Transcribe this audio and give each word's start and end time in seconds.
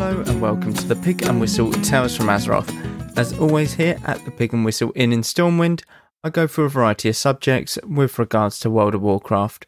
welcome 0.00 0.72
to 0.72 0.86
the 0.86 0.96
Pig 0.96 1.22
and 1.24 1.38
Whistle 1.38 1.70
Tales 1.70 2.16
from 2.16 2.28
Azeroth. 2.28 3.18
As 3.18 3.38
always, 3.38 3.74
here 3.74 3.98
at 4.06 4.24
the 4.24 4.30
Pig 4.30 4.54
and 4.54 4.64
Whistle 4.64 4.92
Inn 4.94 5.12
in 5.12 5.20
Stormwind, 5.20 5.84
I 6.24 6.30
go 6.30 6.46
through 6.46 6.64
a 6.64 6.68
variety 6.70 7.10
of 7.10 7.16
subjects 7.16 7.78
with 7.86 8.18
regards 8.18 8.58
to 8.60 8.70
World 8.70 8.94
of 8.94 9.02
Warcraft. 9.02 9.66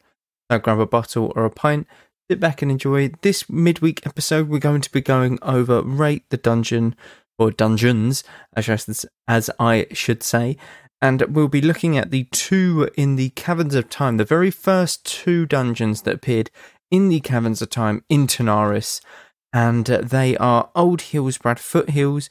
So 0.51 0.59
grab 0.59 0.81
a 0.81 0.87
bottle 0.87 1.35
or 1.37 1.45
a 1.45 1.51
pint, 1.51 1.87
sit 2.31 2.41
back 2.41 2.63
and 2.63 2.71
enjoy. 2.71 3.11
This 3.21 3.51
midweek 3.51 4.07
episode, 4.07 4.49
we're 4.49 4.59
going 4.59 4.81
to 4.81 4.91
be 4.91 5.03
going 5.03 5.39
over 5.43 5.83
Rate 5.83 6.25
the 6.31 6.39
Dungeon, 6.39 6.97
or 7.39 7.51
Dungeons, 7.51 8.25
as 8.57 9.51
I 9.61 9.87
should 9.93 10.23
say, 10.23 10.57
and 11.03 11.21
we'll 11.29 11.49
be 11.49 11.61
looking 11.61 11.99
at 11.99 12.11
the 12.11 12.25
two 12.33 12.89
in 12.97 13.17
the 13.17 13.29
Caverns 13.31 13.75
of 13.75 13.91
Time, 13.91 14.17
the 14.17 14.25
very 14.25 14.51
first 14.51 15.05
two 15.05 15.45
dungeons 15.45 16.03
that 16.03 16.15
appeared 16.15 16.51
in 16.91 17.11
the 17.11 17.21
Caverns 17.21 17.61
of 17.61 17.69
Time 17.69 18.03
in 18.09 18.27
Tanaris, 18.27 19.03
and 19.53 19.89
uh, 19.91 20.01
they 20.03 20.37
are 20.37 20.71
Old 20.75 21.01
Hillsbrad 21.01 21.59
Foothills 21.59 22.29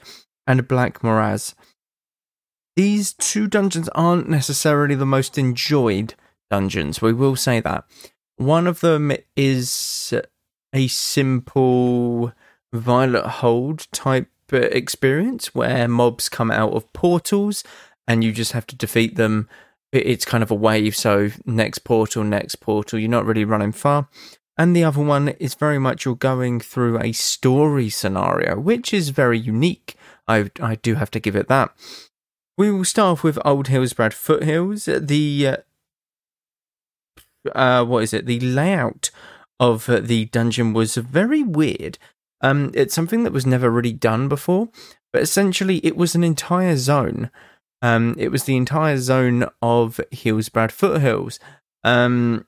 and 0.48 0.68
Black 0.68 1.04
Morass. 1.04 1.54
These 2.76 3.14
two 3.14 3.48
dungeons 3.48 3.90
aren't 3.90 4.30
necessarily 4.30 4.96
the 4.96 5.06
most 5.06 5.38
enjoyed 5.38 6.16
dungeons, 6.50 7.02
we 7.02 7.14
will 7.14 7.36
say 7.36 7.60
that. 7.60 7.86
One 8.38 8.66
of 8.66 8.80
them 8.80 9.12
is 9.36 10.14
a 10.74 10.88
simple 10.88 12.34
Violet 12.74 13.28
Hold 13.28 13.88
type 13.92 14.30
uh, 14.54 14.58
experience 14.58 15.54
where 15.54 15.88
mobs 15.88 16.30
come 16.30 16.52
out 16.52 16.74
of 16.74 16.92
portals 16.94 17.64
and 18.08 18.24
you 18.24 18.32
just 18.32 18.54
have 18.54 18.68
to 18.68 18.76
defeat 18.76 19.16
them. 19.16 19.48
It's 19.92 20.26
kind 20.26 20.42
of 20.42 20.52
a 20.52 20.56
wave, 20.56 20.96
so 20.96 21.32
next 21.46 21.80
portal, 21.80 22.24
next 22.24 22.56
portal. 22.56 22.98
You're 22.98 23.10
not 23.10 23.26
really 23.26 23.46
running 23.46 23.74
far. 23.74 24.08
And 24.58 24.76
the 24.76 24.84
other 24.84 25.02
one 25.02 25.30
is 25.40 25.56
very 25.56 25.80
much 25.80 26.06
you're 26.06 26.16
going 26.16 26.60
through 26.60 27.00
a 27.00 27.14
story 27.14 27.90
scenario, 27.90 28.60
which 28.60 28.94
is 28.94 29.10
very 29.10 29.40
unique. 29.40 29.96
I, 30.28 30.52
I 30.62 30.76
do 30.76 30.96
have 30.96 31.12
to 31.12 31.20
give 31.20 31.36
it 31.36 31.48
that. 31.48 31.72
We 32.58 32.72
will 32.72 32.86
start 32.86 33.14
off 33.14 33.24
with 33.24 33.40
Old 33.46 33.68
Hillsbrad 33.68 34.14
Foothills. 34.14 34.86
The 34.86 35.48
uh, 35.48 35.58
uh, 37.56 37.86
what 37.86 38.04
is 38.04 38.14
it? 38.14 38.26
The 38.26 38.40
layout 38.40 39.10
of 39.60 39.86
the 39.86 40.26
dungeon 40.26 40.74
was 40.74 40.96
very 40.96 41.44
weird. 41.44 41.98
Um, 42.42 42.72
it's 42.74 42.94
something 42.94 43.24
that 43.24 43.34
was 43.34 43.46
never 43.46 43.70
really 43.70 43.94
done 43.94 44.28
before, 44.28 44.70
but 45.14 45.22
essentially 45.22 45.78
it 45.78 45.96
was 45.96 46.14
an 46.14 46.24
entire 46.24 46.76
zone 46.76 47.32
um, 47.82 48.16
it 48.18 48.30
was 48.30 48.44
the 48.44 48.56
entire 48.56 48.98
zone 48.98 49.48
of 49.62 50.00
Hillsbrad 50.12 50.72
foothills. 50.72 51.40
Um, 51.84 52.46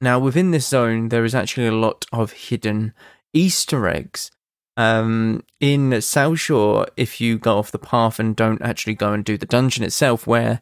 now, 0.00 0.18
within 0.18 0.52
this 0.52 0.68
zone, 0.68 1.08
there 1.08 1.24
is 1.24 1.34
actually 1.34 1.66
a 1.66 1.72
lot 1.72 2.06
of 2.12 2.32
hidden 2.32 2.92
Easter 3.32 3.88
eggs. 3.88 4.30
Um, 4.76 5.42
in 5.58 5.90
Southshore, 5.90 6.86
if 6.96 7.20
you 7.20 7.36
go 7.36 7.58
off 7.58 7.72
the 7.72 7.80
path 7.80 8.20
and 8.20 8.36
don't 8.36 8.62
actually 8.62 8.94
go 8.94 9.12
and 9.12 9.24
do 9.24 9.36
the 9.36 9.46
dungeon 9.46 9.82
itself, 9.82 10.24
where 10.24 10.60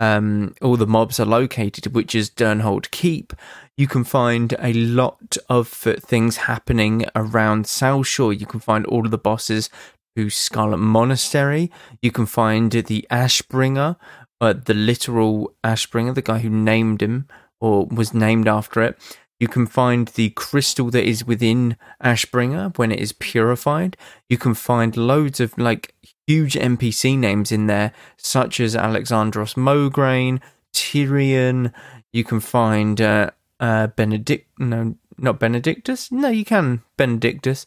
um, 0.00 0.54
all 0.60 0.76
the 0.76 0.86
mobs 0.86 1.18
are 1.18 1.24
located, 1.24 1.94
which 1.94 2.14
is 2.14 2.28
Durnholde 2.28 2.90
Keep, 2.90 3.32
you 3.78 3.86
can 3.86 4.04
find 4.04 4.54
a 4.58 4.74
lot 4.74 5.38
of 5.48 5.68
things 5.68 6.36
happening 6.36 7.06
around 7.16 7.64
Southshore. 7.64 8.38
You 8.38 8.46
can 8.46 8.60
find 8.60 8.84
all 8.86 9.06
of 9.06 9.10
the 9.10 9.18
bosses 9.18 9.70
to 10.14 10.28
Scarlet 10.28 10.76
Monastery. 10.76 11.70
You 12.02 12.12
can 12.12 12.26
find 12.26 12.70
the 12.70 13.06
Ashbringer, 13.10 13.96
uh, 14.42 14.52
the 14.52 14.74
literal 14.74 15.54
Ashbringer, 15.64 16.14
the 16.14 16.22
guy 16.22 16.40
who 16.40 16.50
named 16.50 17.00
him 17.00 17.26
or 17.64 17.86
was 17.86 18.12
named 18.12 18.46
after 18.46 18.82
it. 18.82 18.98
You 19.40 19.48
can 19.48 19.66
find 19.66 20.08
the 20.08 20.30
crystal 20.30 20.90
that 20.90 21.08
is 21.08 21.24
within 21.24 21.76
Ashbringer 22.02 22.76
when 22.76 22.92
it 22.92 23.00
is 23.00 23.12
purified. 23.12 23.96
You 24.28 24.36
can 24.36 24.52
find 24.52 24.94
loads 24.96 25.40
of 25.40 25.56
like 25.56 25.94
huge 26.26 26.54
NPC 26.54 27.18
names 27.18 27.50
in 27.50 27.66
there, 27.66 27.92
such 28.18 28.60
as 28.60 28.76
Alexandros 28.76 29.56
Mograine, 29.56 30.40
Tirion. 30.74 31.72
You 32.12 32.22
can 32.22 32.40
find 32.40 33.00
uh, 33.00 33.30
uh, 33.58 33.86
Benedict, 33.88 34.46
no, 34.58 34.96
not 35.16 35.40
Benedictus. 35.40 36.12
No, 36.12 36.28
you 36.28 36.44
can 36.44 36.82
Benedictus. 36.98 37.66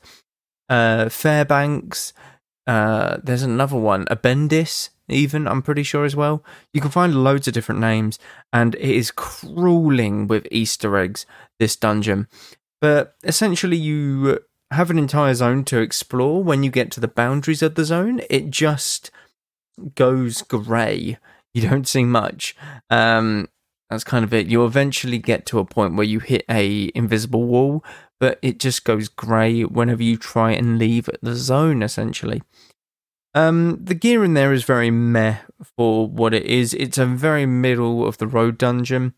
Uh, 0.69 1.09
Fairbanks. 1.09 2.13
Uh, 2.67 3.17
there's 3.23 3.43
another 3.43 3.77
one, 3.77 4.05
Abbendis, 4.05 4.89
even, 5.09 5.47
I'm 5.47 5.61
pretty 5.61 5.83
sure 5.83 6.05
as 6.05 6.15
well. 6.15 6.43
You 6.73 6.81
can 6.81 6.91
find 6.91 7.23
loads 7.23 7.47
of 7.47 7.53
different 7.53 7.81
names, 7.81 8.19
and 8.51 8.75
it 8.75 8.81
is 8.81 9.11
crawling 9.11 10.27
with 10.27 10.47
Easter 10.51 10.97
eggs, 10.97 11.25
this 11.59 11.75
dungeon. 11.75 12.27
But 12.81 13.15
essentially, 13.23 13.77
you 13.77 14.39
have 14.71 14.89
an 14.89 14.97
entire 14.99 15.33
zone 15.33 15.63
to 15.65 15.79
explore. 15.79 16.43
When 16.43 16.63
you 16.63 16.71
get 16.71 16.91
to 16.91 16.99
the 16.99 17.07
boundaries 17.07 17.61
of 17.61 17.75
the 17.75 17.85
zone, 17.85 18.21
it 18.29 18.49
just 18.49 19.11
goes 19.95 20.41
grey. 20.41 21.17
You 21.53 21.61
don't 21.67 21.87
see 21.87 22.03
much. 22.03 22.55
Um, 22.89 23.47
that's 23.89 24.03
kind 24.03 24.25
of 24.25 24.33
it. 24.33 24.47
You 24.47 24.65
eventually 24.65 25.17
get 25.17 25.45
to 25.47 25.59
a 25.59 25.65
point 25.65 25.95
where 25.95 26.05
you 26.05 26.19
hit 26.19 26.43
a 26.49 26.91
invisible 26.93 27.45
wall, 27.45 27.83
but 28.19 28.37
it 28.41 28.59
just 28.59 28.83
goes 28.83 29.07
grey 29.07 29.63
whenever 29.63 30.03
you 30.03 30.17
try 30.17 30.51
and 30.51 30.77
leave 30.77 31.09
the 31.21 31.35
zone, 31.35 31.81
essentially. 31.81 32.43
Um, 33.37 33.77
the 33.83 33.93
gear 33.93 34.23
in 34.23 34.33
there 34.33 34.51
is 34.51 34.63
very 34.63 34.89
meh 34.89 35.37
for 35.75 36.07
what 36.07 36.33
it 36.33 36.43
is. 36.45 36.73
It's 36.73 36.97
a 36.97 37.05
very 37.05 37.45
middle 37.45 38.07
of 38.07 38.17
the 38.17 38.25
road 38.25 38.57
dungeon. 38.57 39.13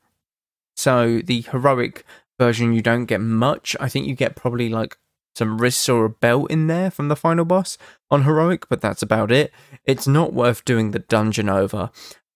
So 0.76 1.22
the 1.24 1.40
heroic 1.40 2.04
version, 2.38 2.74
you 2.74 2.82
don't 2.82 3.06
get 3.06 3.22
much. 3.22 3.78
I 3.80 3.88
think 3.88 4.08
you 4.08 4.16
get 4.16 4.36
probably 4.36 4.68
like 4.68 4.98
some 5.36 5.58
wrists 5.58 5.88
or 5.88 6.04
a 6.04 6.10
belt 6.10 6.52
in 6.52 6.68
there 6.68 6.92
from 6.92 7.08
the 7.08 7.16
final 7.16 7.46
boss 7.46 7.78
on 8.12 8.24
heroic, 8.24 8.68
but 8.68 8.82
that's 8.82 9.02
about 9.02 9.32
it. 9.32 9.54
It's 9.86 10.06
not 10.06 10.34
worth 10.34 10.66
doing 10.66 10.92
the 10.92 11.00
dungeon 11.00 11.48
over. 11.48 11.90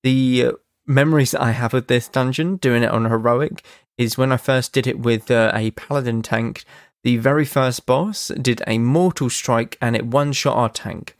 The 0.04 0.52
memories 0.88 1.36
I 1.36 1.52
have 1.52 1.74
of 1.74 1.88
this 1.88 2.08
dungeon, 2.08 2.56
doing 2.56 2.84
it 2.84 2.92
on 2.92 3.10
heroic, 3.10 3.62
is 3.98 4.18
when 4.18 4.32
I 4.32 4.38
first 4.38 4.72
did 4.72 4.88
it 4.88 5.00
with 5.00 5.30
uh, 5.30 5.52
a 5.54 5.72
paladin 5.72 6.22
tank. 6.22 6.64
The 7.04 7.18
very 7.18 7.44
first 7.44 7.86
boss 7.86 8.30
did 8.30 8.64
a 8.66 8.78
mortal 8.78 9.30
strike 9.30 9.78
and 9.82 9.98
it 9.98 10.06
one 10.06 10.32
shot 10.32 10.56
our 10.56 10.70
tank. 10.70 11.18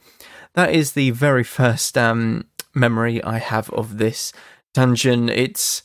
That 0.54 0.72
is 0.72 0.92
the 0.92 1.10
very 1.10 1.44
first 1.44 1.98
um, 1.98 2.46
memory 2.74 3.22
I 3.22 3.38
have 3.38 3.70
of 3.70 3.98
this 3.98 4.32
dungeon. 4.72 5.28
It's 5.28 5.82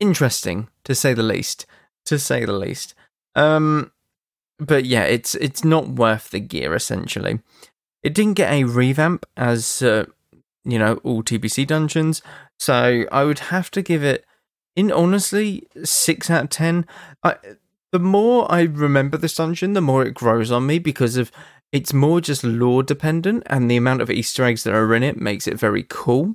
interesting 0.00 0.68
to 0.84 0.94
say 0.94 1.14
the 1.14 1.22
least. 1.22 1.66
To 2.06 2.18
say 2.18 2.44
the 2.44 2.52
least. 2.52 2.94
Um, 3.34 3.92
but 4.58 4.84
yeah, 4.84 5.04
it's 5.04 5.34
it's 5.36 5.64
not 5.64 5.88
worth 5.88 6.30
the 6.30 6.40
gear 6.40 6.74
essentially. 6.74 7.40
It 8.02 8.14
didn't 8.14 8.34
get 8.34 8.52
a 8.52 8.64
revamp 8.64 9.26
as 9.36 9.82
uh, 9.82 10.06
you 10.64 10.78
know 10.78 11.00
all 11.04 11.22
TBC 11.22 11.66
dungeons, 11.66 12.22
so 12.58 13.04
I 13.12 13.24
would 13.24 13.38
have 13.38 13.70
to 13.72 13.82
give 13.82 14.02
it 14.02 14.24
in 14.74 14.90
honestly, 14.92 15.66
six 15.84 16.30
out 16.30 16.44
of 16.44 16.50
ten. 16.50 16.86
I, 17.22 17.36
the 17.90 17.98
more 17.98 18.50
I 18.50 18.62
remember 18.62 19.16
this 19.16 19.34
dungeon, 19.34 19.72
the 19.72 19.80
more 19.80 20.04
it 20.04 20.14
grows 20.14 20.50
on 20.50 20.66
me 20.66 20.78
because 20.78 21.16
of 21.16 21.32
it's 21.72 21.92
more 21.92 22.20
just 22.20 22.44
lore 22.44 22.82
dependent, 22.82 23.42
and 23.46 23.70
the 23.70 23.76
amount 23.76 24.02
of 24.02 24.10
Easter 24.10 24.44
eggs 24.44 24.64
that 24.64 24.74
are 24.74 24.94
in 24.94 25.02
it 25.02 25.20
makes 25.20 25.46
it 25.46 25.58
very 25.58 25.84
cool. 25.88 26.34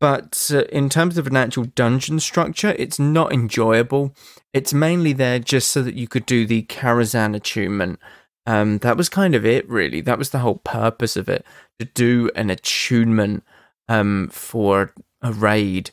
But 0.00 0.50
uh, 0.52 0.64
in 0.64 0.88
terms 0.88 1.16
of 1.16 1.26
an 1.26 1.36
actual 1.36 1.64
dungeon 1.64 2.20
structure, 2.20 2.74
it's 2.78 2.98
not 2.98 3.32
enjoyable. 3.32 4.14
It's 4.52 4.74
mainly 4.74 5.12
there 5.12 5.38
just 5.38 5.70
so 5.70 5.82
that 5.82 5.94
you 5.94 6.06
could 6.06 6.26
do 6.26 6.46
the 6.46 6.62
Karazhan 6.64 7.34
attunement. 7.34 7.98
Um, 8.46 8.78
that 8.78 8.96
was 8.96 9.08
kind 9.08 9.34
of 9.34 9.44
it, 9.44 9.68
really. 9.68 10.00
That 10.00 10.18
was 10.18 10.30
the 10.30 10.38
whole 10.38 10.56
purpose 10.56 11.16
of 11.16 11.28
it 11.28 11.44
to 11.78 11.86
do 11.86 12.30
an 12.34 12.50
attunement 12.50 13.42
um, 13.88 14.28
for 14.30 14.92
a 15.22 15.32
raid 15.32 15.90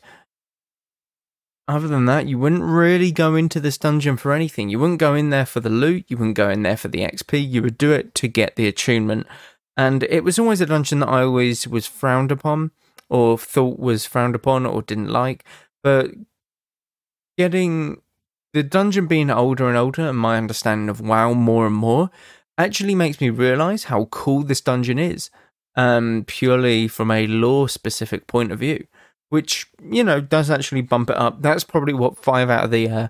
other 1.66 1.88
than 1.88 2.04
that, 2.06 2.26
you 2.26 2.38
wouldn't 2.38 2.62
really 2.62 3.10
go 3.10 3.34
into 3.34 3.58
this 3.58 3.78
dungeon 3.78 4.16
for 4.16 4.32
anything. 4.32 4.68
You 4.68 4.78
wouldn't 4.78 4.98
go 4.98 5.14
in 5.14 5.30
there 5.30 5.46
for 5.46 5.60
the 5.60 5.70
loot, 5.70 6.04
you 6.08 6.16
wouldn't 6.16 6.36
go 6.36 6.50
in 6.50 6.62
there 6.62 6.76
for 6.76 6.88
the 6.88 7.00
XP, 7.00 7.50
you 7.50 7.62
would 7.62 7.78
do 7.78 7.92
it 7.92 8.14
to 8.16 8.28
get 8.28 8.56
the 8.56 8.68
attunement. 8.68 9.26
And 9.76 10.02
it 10.04 10.22
was 10.24 10.38
always 10.38 10.60
a 10.60 10.66
dungeon 10.66 11.00
that 11.00 11.08
I 11.08 11.22
always 11.22 11.66
was 11.66 11.86
frowned 11.86 12.30
upon, 12.30 12.72
or 13.08 13.38
thought 13.38 13.78
was 13.78 14.04
frowned 14.04 14.34
upon, 14.34 14.66
or 14.66 14.82
didn't 14.82 15.08
like. 15.08 15.44
But 15.82 16.10
getting 17.38 18.02
the 18.52 18.62
dungeon 18.62 19.06
being 19.06 19.30
older 19.30 19.66
and 19.68 19.76
older, 19.76 20.08
and 20.08 20.18
my 20.18 20.36
understanding 20.36 20.90
of 20.90 21.00
WoW 21.00 21.32
more 21.32 21.66
and 21.66 21.74
more, 21.74 22.10
actually 22.58 22.94
makes 22.94 23.20
me 23.20 23.30
realize 23.30 23.84
how 23.84 24.04
cool 24.06 24.42
this 24.42 24.60
dungeon 24.60 24.98
is, 24.98 25.30
um, 25.76 26.24
purely 26.26 26.88
from 26.88 27.10
a 27.10 27.26
lore 27.26 27.68
specific 27.68 28.26
point 28.26 28.52
of 28.52 28.60
view 28.60 28.86
which 29.34 29.66
you 29.82 30.04
know 30.04 30.20
does 30.20 30.48
actually 30.48 30.80
bump 30.80 31.10
it 31.10 31.16
up. 31.16 31.42
That's 31.42 31.64
probably 31.64 31.92
what 31.92 32.16
five 32.16 32.48
out 32.48 32.64
of 32.64 32.70
the 32.70 32.88
uh, 32.88 33.08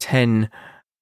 ten 0.00 0.48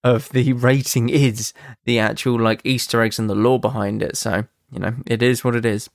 of 0.03 0.29
the 0.31 0.53
rating 0.69 1.09
is 1.09 1.53
the 1.85 2.01
actual 2.01 2.39
like 2.39 2.61
Easter 2.65 3.01
eggs 3.01 3.21
and 3.21 3.31
the 3.31 3.37
lore 3.37 3.61
behind 3.61 4.03
it. 4.03 4.17
So 4.17 4.47
you 4.73 4.81
know 4.81 4.97
it 5.07 5.23
is 5.23 5.45
what 5.45 5.55
it 5.55 5.65
is. 5.65 5.89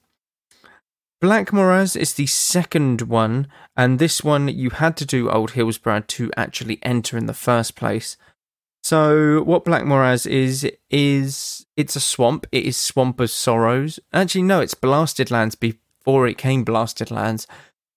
Black 1.19 1.51
Morass 1.51 1.97
is 1.97 2.13
the 2.13 2.27
second 2.27 3.01
one, 3.01 3.47
and 3.75 4.00
this 4.00 4.23
one 4.23 4.47
you 4.47 4.69
had 4.69 4.95
to 4.97 5.06
do 5.06 5.29
Old 5.29 5.51
Hillsbrad 5.51 6.07
to 6.07 6.31
actually 6.38 6.79
enter 6.81 7.18
in 7.18 7.25
the 7.25 7.33
first 7.33 7.75
place. 7.75 8.15
So 8.83 9.44
what 9.44 9.65
Black 9.65 9.85
has 9.85 10.25
is 10.25 10.65
is 10.89 11.65
it's 11.75 11.97
a 11.97 12.00
swamp. 12.00 12.47
It 12.53 12.63
is 12.63 12.77
Swamp 12.77 13.19
of 13.19 13.29
Sorrows. 13.29 14.00
Actually, 14.13 14.44
no, 14.44 14.62
it's 14.62 14.73
Blasted 14.75 15.29
Lands 15.29 15.56
before 15.56 16.25
it 16.25 16.38
came 16.38 16.63
Blasted 16.63 17.12
Lands, 17.12 17.45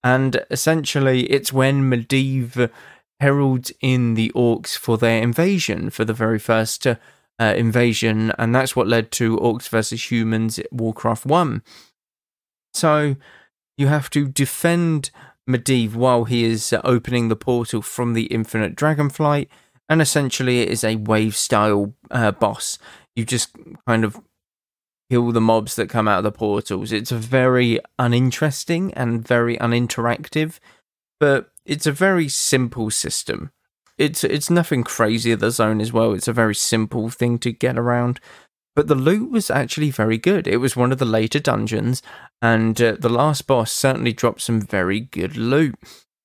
and 0.04 0.44
essentially 0.50 1.24
it's 1.24 1.52
when 1.52 1.90
Medivh 1.90 2.70
heralds 3.18 3.72
in 3.80 4.14
the 4.14 4.30
orcs 4.36 4.76
for 4.76 4.96
their 4.96 5.20
invasion 5.20 5.90
for 5.90 6.04
the 6.04 6.12
very 6.12 6.38
first 6.38 6.86
uh, 6.86 6.96
invasion, 7.38 8.30
and 8.38 8.54
that's 8.54 8.76
what 8.76 8.86
led 8.86 9.10
to 9.12 9.36
Orcs 9.38 9.68
versus 9.68 10.12
Humans 10.12 10.60
Warcraft 10.70 11.26
One. 11.26 11.62
So 12.72 13.16
you 13.76 13.88
have 13.88 14.08
to 14.10 14.28
defend 14.28 15.10
Medivh 15.50 15.94
while 15.94 16.24
he 16.24 16.44
is 16.44 16.72
opening 16.84 17.28
the 17.28 17.36
portal 17.36 17.82
from 17.82 18.12
the 18.12 18.26
Infinite 18.26 18.76
Dragonflight 18.76 19.48
and 19.88 20.00
essentially 20.00 20.60
it 20.60 20.68
is 20.68 20.84
a 20.84 20.96
wave 20.96 21.36
style 21.36 21.94
uh, 22.10 22.32
boss. 22.32 22.78
You 23.14 23.24
just 23.24 23.50
kind 23.86 24.04
of 24.04 24.20
kill 25.14 25.30
the 25.30 25.40
mobs 25.40 25.76
that 25.76 25.88
come 25.88 26.08
out 26.08 26.18
of 26.18 26.24
the 26.24 26.32
portals. 26.32 26.90
It's 26.90 27.12
a 27.12 27.16
very 27.16 27.78
uninteresting 28.00 28.92
and 28.94 29.26
very 29.26 29.56
uninteractive, 29.58 30.58
but 31.20 31.52
it's 31.64 31.86
a 31.86 31.92
very 31.92 32.28
simple 32.28 32.90
system. 32.90 33.52
It's 33.96 34.24
it's 34.24 34.50
nothing 34.50 34.82
crazy. 34.82 35.32
The 35.36 35.52
zone 35.52 35.80
as 35.80 35.92
well. 35.92 36.14
It's 36.14 36.26
a 36.26 36.32
very 36.32 36.56
simple 36.56 37.10
thing 37.10 37.38
to 37.38 37.52
get 37.52 37.78
around. 37.78 38.18
But 38.74 38.88
the 38.88 38.96
loot 38.96 39.30
was 39.30 39.52
actually 39.52 39.92
very 39.92 40.18
good. 40.18 40.48
It 40.48 40.56
was 40.56 40.74
one 40.74 40.90
of 40.90 40.98
the 40.98 41.04
later 41.04 41.38
dungeons, 41.38 42.02
and 42.42 42.80
uh, 42.82 42.96
the 42.98 43.08
last 43.08 43.46
boss 43.46 43.70
certainly 43.70 44.12
dropped 44.12 44.40
some 44.40 44.60
very 44.60 44.98
good 44.98 45.36
loot. 45.36 45.76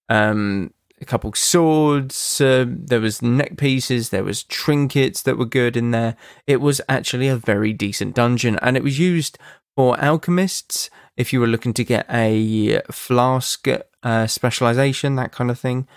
Um, 0.09 0.73
a 1.01 1.05
couple 1.05 1.33
swords. 1.33 2.41
Uh, 2.41 2.65
there 2.67 3.01
was 3.01 3.21
neck 3.21 3.57
pieces. 3.57 4.09
There 4.09 4.23
was 4.23 4.43
trinkets 4.43 5.21
that 5.23 5.37
were 5.37 5.45
good 5.45 5.77
in 5.77 5.91
there. 5.91 6.15
It 6.47 6.61
was 6.61 6.81
actually 6.89 7.27
a 7.27 7.35
very 7.35 7.73
decent 7.73 8.15
dungeon, 8.15 8.57
and 8.61 8.75
it 8.77 8.83
was 8.83 8.99
used 8.99 9.37
for 9.75 9.99
alchemists 9.99 10.89
if 11.15 11.33
you 11.33 11.39
were 11.39 11.47
looking 11.47 11.73
to 11.73 11.83
get 11.83 12.05
a 12.09 12.81
flask 12.91 13.67
uh, 14.03 14.27
specialization, 14.27 15.15
that 15.15 15.31
kind 15.31 15.51
of 15.51 15.59
thing. 15.59 15.87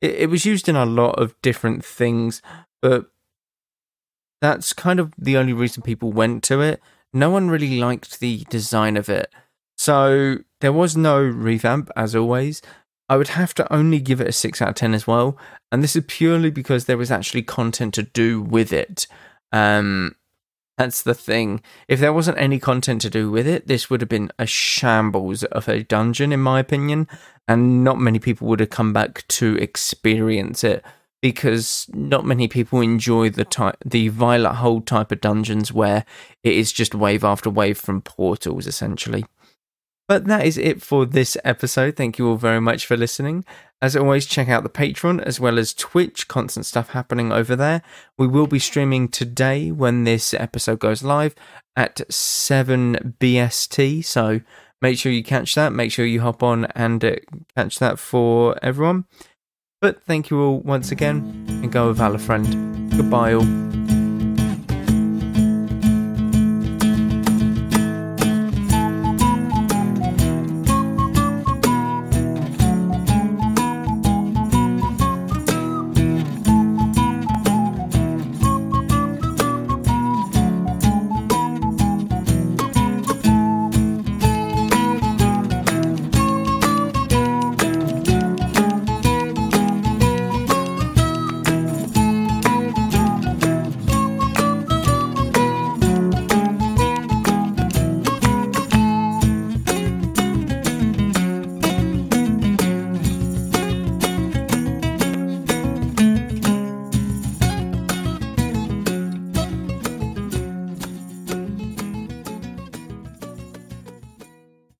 It, 0.00 0.14
it 0.14 0.30
was 0.30 0.46
used 0.46 0.68
in 0.68 0.76
a 0.76 0.86
lot 0.86 1.18
of 1.18 1.34
different 1.42 1.84
things, 1.84 2.40
but 2.80 3.10
that's 4.40 4.72
kind 4.72 4.98
of 4.98 5.12
the 5.18 5.36
only 5.36 5.52
reason 5.52 5.82
people 5.82 6.12
went 6.12 6.42
to 6.44 6.60
it. 6.62 6.80
No 7.12 7.30
one 7.30 7.50
really 7.50 7.78
liked 7.78 8.20
the 8.20 8.44
design 8.48 8.96
of 8.96 9.08
it. 9.08 9.30
So 9.76 10.38
there 10.60 10.72
was 10.72 10.96
no 10.96 11.20
revamp, 11.20 11.90
as 11.96 12.14
always. 12.14 12.62
I 13.10 13.16
would 13.16 13.28
have 13.28 13.52
to 13.54 13.70
only 13.72 13.98
give 13.98 14.20
it 14.20 14.28
a 14.28 14.32
6 14.32 14.62
out 14.62 14.68
of 14.68 14.74
10 14.76 14.94
as 14.94 15.04
well. 15.04 15.36
And 15.72 15.82
this 15.82 15.96
is 15.96 16.04
purely 16.06 16.50
because 16.50 16.84
there 16.84 16.96
was 16.96 17.10
actually 17.10 17.42
content 17.42 17.92
to 17.94 18.04
do 18.04 18.40
with 18.40 18.72
it. 18.72 19.08
Um, 19.50 20.14
that's 20.78 21.02
the 21.02 21.12
thing. 21.12 21.60
If 21.88 21.98
there 21.98 22.12
wasn't 22.12 22.38
any 22.38 22.60
content 22.60 23.02
to 23.02 23.10
do 23.10 23.28
with 23.28 23.48
it, 23.48 23.66
this 23.66 23.90
would 23.90 24.00
have 24.00 24.08
been 24.08 24.30
a 24.38 24.46
shambles 24.46 25.42
of 25.42 25.68
a 25.68 25.82
dungeon, 25.82 26.32
in 26.32 26.38
my 26.38 26.60
opinion. 26.60 27.08
And 27.48 27.82
not 27.82 27.98
many 27.98 28.20
people 28.20 28.46
would 28.46 28.60
have 28.60 28.70
come 28.70 28.92
back 28.92 29.26
to 29.26 29.56
experience 29.56 30.62
it 30.62 30.84
because 31.20 31.90
not 31.92 32.24
many 32.24 32.46
people 32.46 32.80
enjoy 32.80 33.28
the 33.28 33.44
type, 33.44 33.76
the 33.84 34.06
Violet 34.08 34.54
Hold 34.54 34.86
type 34.86 35.10
of 35.10 35.20
dungeons 35.20 35.72
where 35.72 36.04
it 36.44 36.54
is 36.54 36.72
just 36.72 36.94
wave 36.94 37.24
after 37.24 37.50
wave 37.50 37.76
from 37.76 38.02
portals, 38.02 38.68
essentially. 38.68 39.24
But 40.10 40.24
that 40.24 40.44
is 40.44 40.58
it 40.58 40.82
for 40.82 41.06
this 41.06 41.36
episode. 41.44 41.94
Thank 41.94 42.18
you 42.18 42.26
all 42.26 42.34
very 42.34 42.60
much 42.60 42.84
for 42.84 42.96
listening. 42.96 43.44
As 43.80 43.94
always, 43.94 44.26
check 44.26 44.48
out 44.48 44.64
the 44.64 44.68
Patreon 44.68 45.22
as 45.22 45.38
well 45.38 45.56
as 45.56 45.72
Twitch, 45.72 46.26
constant 46.26 46.66
stuff 46.66 46.90
happening 46.90 47.30
over 47.30 47.54
there. 47.54 47.80
We 48.18 48.26
will 48.26 48.48
be 48.48 48.58
streaming 48.58 49.06
today 49.06 49.70
when 49.70 50.02
this 50.02 50.34
episode 50.34 50.80
goes 50.80 51.04
live 51.04 51.36
at 51.76 52.12
7 52.12 53.14
BST. 53.20 54.04
So 54.04 54.40
make 54.82 54.98
sure 54.98 55.12
you 55.12 55.22
catch 55.22 55.54
that. 55.54 55.72
Make 55.72 55.92
sure 55.92 56.04
you 56.04 56.22
hop 56.22 56.42
on 56.42 56.64
and 56.74 57.04
uh, 57.04 57.14
catch 57.54 57.78
that 57.78 58.00
for 58.00 58.58
everyone. 58.64 59.04
But 59.80 60.02
thank 60.02 60.28
you 60.28 60.42
all 60.42 60.58
once 60.58 60.90
again 60.90 61.46
and 61.46 61.70
go 61.70 61.86
with 61.86 61.98
Valor 61.98 62.18
Friend. 62.18 62.90
Goodbye, 62.96 63.34
all. 63.34 63.99